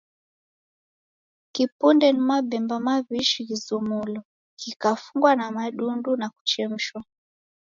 [1.53, 4.19] Kipunde ni mabemba maw'ishi ghizumulo,
[4.59, 6.99] ghikafungwa na madundu na kuchemshwa